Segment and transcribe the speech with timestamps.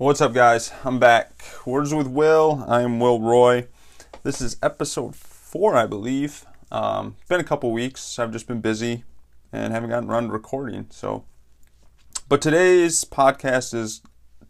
[0.00, 0.72] What's up, guys?
[0.82, 1.44] I'm back.
[1.66, 2.64] Words with Will.
[2.66, 3.68] I am Will Roy.
[4.22, 6.46] This is episode four, I believe.
[6.72, 8.18] Um, been a couple weeks.
[8.18, 9.04] I've just been busy
[9.52, 10.86] and haven't gotten around to recording.
[10.88, 11.26] So,
[12.30, 14.00] but today's podcast is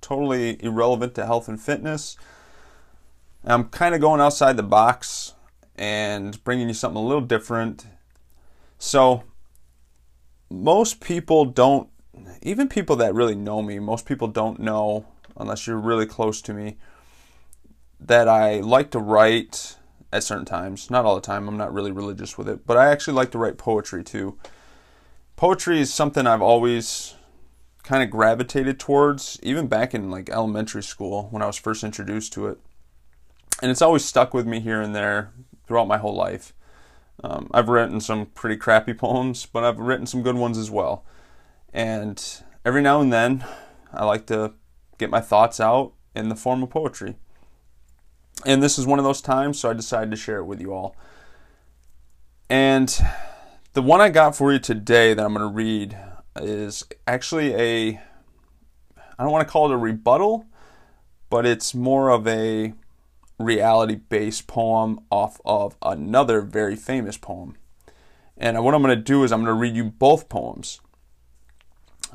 [0.00, 2.16] totally irrelevant to health and fitness.
[3.44, 5.34] I'm kind of going outside the box
[5.76, 7.86] and bringing you something a little different.
[8.78, 9.22] So,
[10.50, 11.88] most people don't,
[12.42, 16.54] even people that really know me, most people don't know, unless you're really close to
[16.54, 16.76] me,
[18.00, 19.76] that I like to write
[20.12, 20.90] at certain times.
[20.90, 23.38] Not all the time, I'm not really religious with it, but I actually like to
[23.38, 24.38] write poetry too.
[25.36, 27.14] Poetry is something I've always
[27.82, 32.32] kind of gravitated towards, even back in like elementary school when I was first introduced
[32.34, 32.58] to it.
[33.62, 35.32] And it's always stuck with me here and there
[35.66, 36.52] throughout my whole life.
[37.22, 41.04] Um, I've written some pretty crappy poems, but I've written some good ones as well.
[41.72, 42.22] And
[42.64, 43.44] every now and then,
[43.92, 44.54] I like to
[44.98, 47.16] get my thoughts out in the form of poetry.
[48.44, 50.72] And this is one of those times, so I decided to share it with you
[50.72, 50.94] all.
[52.48, 52.96] And
[53.72, 55.96] the one I got for you today that I'm going to read
[56.36, 58.00] is actually a,
[59.18, 60.46] I don't want to call it a rebuttal,
[61.28, 62.74] but it's more of a
[63.38, 67.56] reality based poem off of another very famous poem.
[68.38, 70.80] And what I'm going to do is I'm going to read you both poems.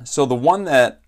[0.03, 1.00] So the one that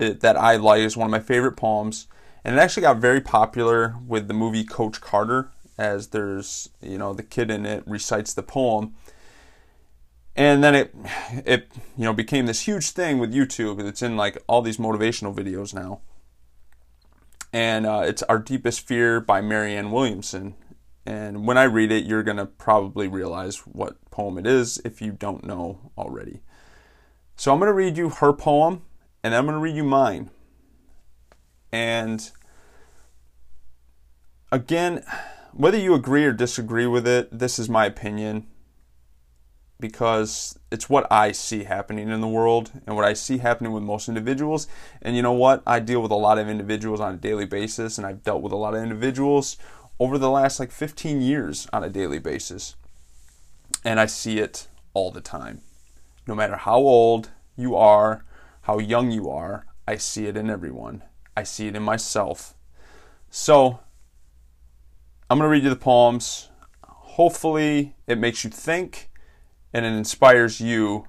[0.00, 2.08] that I like is one of my favorite poems,
[2.44, 7.14] and it actually got very popular with the movie Coach Carter, as there's you know
[7.14, 8.94] the kid in it recites the poem,
[10.34, 10.94] and then it
[11.46, 13.80] it you know became this huge thing with YouTube.
[13.86, 16.00] It's in like all these motivational videos now
[17.52, 20.54] and uh, it's Our Deepest Fear by Marianne Williamson.
[21.04, 25.02] And when I read it, you're going to probably realize what poem it is if
[25.02, 26.42] you don't know already.
[27.36, 28.82] So I'm going to read you her poem,
[29.22, 30.30] and I'm going to read you mine.
[31.72, 32.30] And
[34.50, 35.04] again,
[35.52, 38.46] whether you agree or disagree with it, this is my opinion
[39.78, 43.82] because it's what I see happening in the world and what I see happening with
[43.82, 44.68] most individuals.
[45.00, 45.62] And you know what?
[45.66, 48.52] I deal with a lot of individuals on a daily basis, and I've dealt with
[48.52, 49.56] a lot of individuals
[49.98, 52.76] over the last like 15 years on a daily basis.
[53.84, 55.62] And I see it all the time.
[56.26, 58.24] No matter how old you are,
[58.70, 61.02] how young you are, I see it in everyone.
[61.36, 62.54] I see it in myself.
[63.28, 63.80] So,
[65.28, 66.50] I'm going to read you the poems.
[66.84, 69.10] Hopefully, it makes you think
[69.72, 71.06] and it inspires you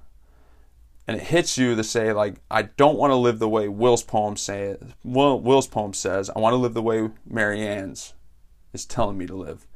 [1.07, 4.03] and it hits you to say like I don't want to live the way Will's
[4.03, 6.31] poem say Will, Will's poem says.
[6.31, 8.13] I want to live the way Marianne's
[8.73, 9.67] is telling me to live.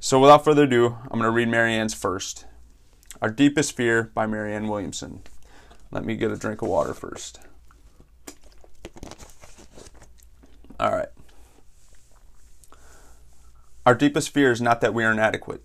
[0.00, 2.46] So without further ado, I'm going to read Marianne's first.
[3.20, 5.22] Our Deepest Fear by Marianne Williamson.
[5.92, 7.38] Let me get a drink of water first.
[10.80, 11.08] All right.
[13.86, 15.64] Our deepest fear is not that we are inadequate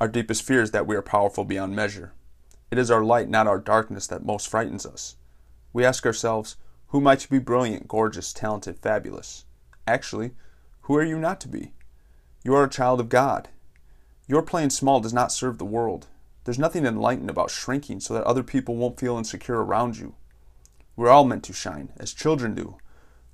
[0.00, 2.14] our deepest fear is that we are powerful beyond measure.
[2.70, 5.16] It is our light, not our darkness, that most frightens us.
[5.74, 6.56] We ask ourselves,
[6.88, 9.44] who might you be brilliant, gorgeous, talented, fabulous?
[9.86, 10.32] Actually,
[10.82, 11.74] who are you not to be?
[12.42, 13.50] You are a child of God.
[14.26, 16.06] Your playing small does not serve the world.
[16.50, 20.16] There's nothing enlightened about shrinking so that other people won't feel insecure around you.
[20.96, 22.76] We're all meant to shine, as children do.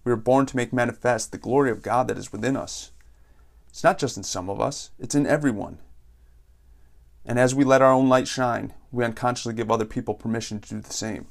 [0.04, 2.90] We are born to make manifest the glory of God that is within us.
[3.70, 5.78] It's not just in some of us, it's in everyone.
[7.24, 10.74] And as we let our own light shine, we unconsciously give other people permission to
[10.74, 11.28] do the same.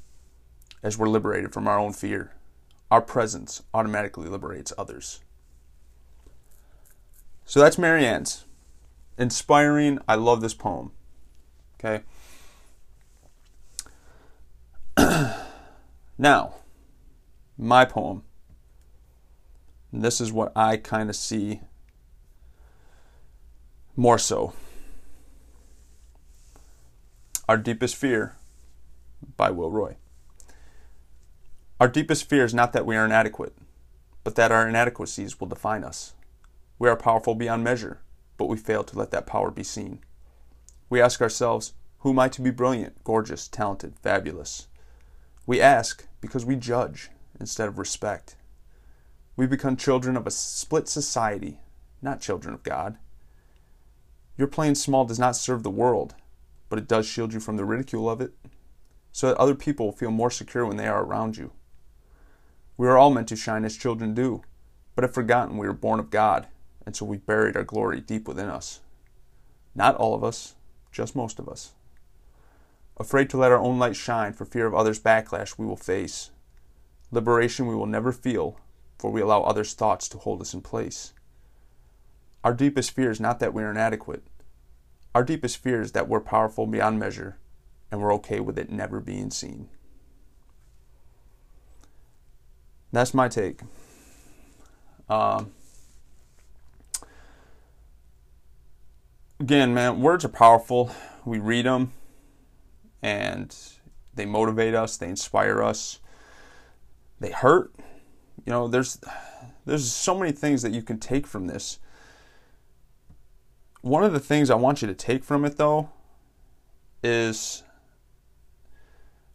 [0.82, 2.34] As we're liberated from our own fear,
[2.90, 5.22] our presence automatically liberates others.
[7.46, 8.46] So that's Marianne's.
[9.20, 10.00] Inspiring.
[10.08, 10.92] I love this poem.
[11.80, 12.04] Okay.
[16.18, 16.56] now,
[17.58, 18.24] my poem.
[19.92, 21.62] This is what I kind of see
[23.96, 24.54] more so.
[27.48, 28.36] Our Deepest Fear
[29.38, 29.96] by Will Roy.
[31.80, 33.54] Our deepest fear is not that we are inadequate,
[34.24, 36.14] but that our inadequacies will define us.
[36.80, 38.00] We are powerful beyond measure,
[38.38, 40.00] but we fail to let that power be seen.
[40.90, 44.68] We ask ourselves, who am I to be brilliant, gorgeous, talented, fabulous?
[45.48, 47.10] We ask because we judge
[47.40, 48.36] instead of respect.
[49.36, 51.60] We become children of a split society,
[52.02, 52.98] not children of God.
[54.38, 56.14] Your playing small does not serve the world,
[56.70, 58.34] but it does shield you from the ridicule of it,
[59.12, 61.52] so that other people feel more secure when they are around you.
[62.78, 64.44] We are all meant to shine as children do,
[64.96, 66.48] but have forgotten we were born of God,
[66.86, 68.82] and so we buried our glory deep within us.
[69.74, 70.56] Not all of us,
[70.96, 71.74] just most of us.
[72.98, 76.32] Afraid to let our own light shine for fear of others' backlash we will face.
[77.12, 78.58] liberation we will never feel,
[78.98, 81.14] for we allow others' thoughts to hold us in place.
[82.44, 84.24] Our deepest fear is not that we're inadequate.
[85.14, 87.38] Our deepest fear is that we're powerful beyond measure
[87.92, 89.70] and we're okay with it never being seen.
[92.92, 93.62] That's my take.
[95.10, 95.52] Um,
[99.40, 100.92] again, man, words are powerful.
[101.26, 101.94] We read them
[103.02, 103.56] and
[104.14, 106.00] they motivate us, they inspire us,
[107.20, 107.74] they hurt.
[108.46, 109.00] You know, there's
[109.66, 111.80] there's so many things that you can take from this.
[113.82, 115.90] One of the things I want you to take from it though
[117.04, 117.64] is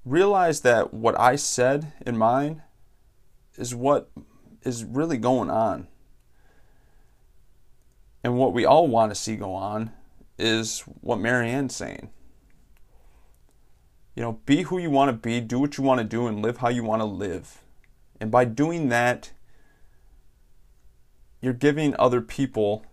[0.04, 2.62] realize that what I said in mine
[3.56, 4.10] is what
[4.62, 5.86] is really going on.
[8.22, 9.92] And what we all want to see go on
[10.38, 12.10] is what Marianne's saying.
[14.14, 16.42] You know, be who you want to be, do what you want to do, and
[16.42, 17.62] live how you want to live.
[18.20, 19.32] And by doing that,
[21.40, 22.84] you're giving other people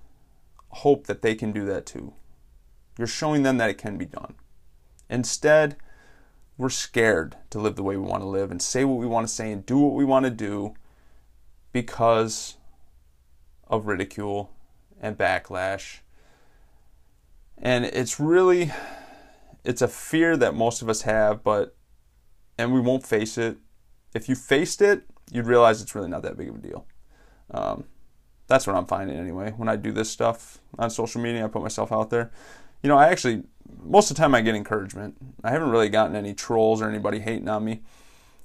[0.69, 2.13] hope that they can do that too.
[2.97, 4.35] You're showing them that it can be done.
[5.09, 5.75] Instead,
[6.57, 9.27] we're scared to live the way we want to live and say what we want
[9.27, 10.73] to say and do what we want to do
[11.71, 12.55] because
[13.67, 14.51] of ridicule
[15.01, 15.99] and backlash.
[17.57, 18.71] And it's really
[19.63, 21.75] it's a fear that most of us have, but
[22.57, 23.57] and we won't face it.
[24.13, 26.85] If you faced it, you'd realize it's really not that big of a deal.
[27.51, 27.85] Um,
[28.47, 29.53] that's what I'm finding anyway.
[29.55, 32.31] When I do this stuff on social media, I put myself out there.
[32.81, 33.43] You know, I actually
[33.83, 35.17] most of the time I get encouragement.
[35.43, 37.81] I haven't really gotten any trolls or anybody hating on me.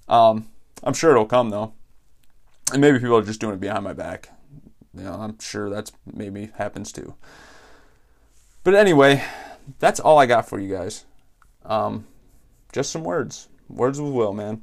[0.09, 0.49] Um,
[0.83, 1.73] I'm sure it'll come though,
[2.73, 4.31] and maybe people are just doing it behind my back.
[4.95, 7.15] You know, I'm sure that's maybe happens too.
[8.65, 9.25] But anyway,
[9.79, 11.05] that's all I got for you guys.
[11.65, 12.07] Um,
[12.73, 14.63] just some words, words with Will, man.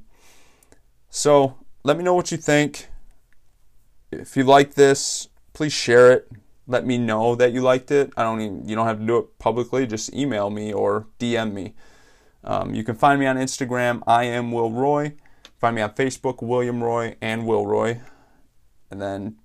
[1.10, 2.88] So let me know what you think.
[4.12, 6.32] If you like this, please share it
[6.70, 8.14] let me know that you liked it.
[8.16, 9.88] I don't even, you don't have to do it publicly.
[9.88, 11.74] Just email me or DM me.
[12.44, 14.04] Um, you can find me on Instagram.
[14.06, 15.16] I am Will Roy.
[15.58, 18.02] Find me on Facebook, William Roy and Will Roy.
[18.92, 19.39] And then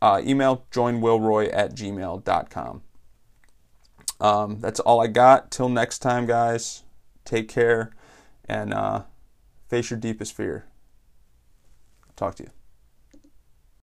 [0.00, 2.82] uh, email joinwillroy at gmail.com.
[4.20, 5.50] Um, that's all I got.
[5.50, 6.82] Till next time, guys.
[7.24, 7.92] Take care
[8.48, 9.02] and uh,
[9.68, 10.64] face your deepest fear.
[12.16, 12.57] Talk to you.